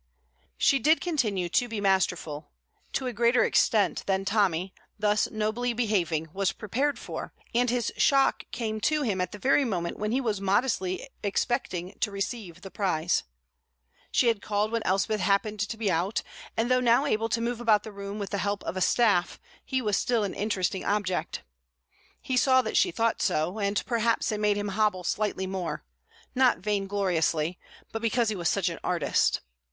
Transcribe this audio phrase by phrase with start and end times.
[0.57, 2.49] She did continue to be masterful
[2.93, 8.45] to a greater extent than Tommy, thus nobly behaving, was prepared for; and his shock
[8.49, 12.71] came to him at the very moment when he was modestly expecting to receive the
[12.71, 13.25] prize.
[14.11, 16.23] She had called when Elspeth happened to be out;
[16.57, 19.39] and though now able to move about the room with the help of a staff,
[19.63, 21.43] he was still an interesting object.
[22.19, 25.83] He saw that she thought so, and perhaps it made him hobble slightly more,
[26.33, 27.59] not vaingloriously,
[27.91, 29.41] but because he was such an artist.